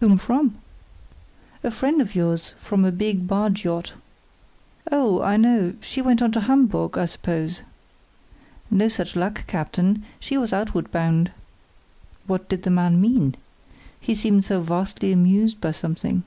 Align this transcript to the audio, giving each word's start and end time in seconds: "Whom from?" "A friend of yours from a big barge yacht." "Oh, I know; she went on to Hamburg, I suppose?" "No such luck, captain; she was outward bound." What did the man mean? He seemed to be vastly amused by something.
"Whom 0.00 0.16
from?" 0.16 0.54
"A 1.62 1.70
friend 1.70 2.00
of 2.00 2.14
yours 2.14 2.54
from 2.58 2.86
a 2.86 2.90
big 2.90 3.28
barge 3.28 3.64
yacht." 3.66 3.92
"Oh, 4.90 5.20
I 5.20 5.36
know; 5.36 5.74
she 5.82 6.00
went 6.00 6.22
on 6.22 6.32
to 6.32 6.40
Hamburg, 6.40 6.96
I 6.96 7.04
suppose?" 7.04 7.60
"No 8.70 8.88
such 8.88 9.14
luck, 9.14 9.46
captain; 9.46 10.02
she 10.18 10.38
was 10.38 10.54
outward 10.54 10.90
bound." 10.90 11.32
What 12.26 12.48
did 12.48 12.62
the 12.62 12.70
man 12.70 12.98
mean? 12.98 13.34
He 14.00 14.14
seemed 14.14 14.44
to 14.44 14.58
be 14.58 14.64
vastly 14.64 15.12
amused 15.12 15.60
by 15.60 15.72
something. 15.72 16.24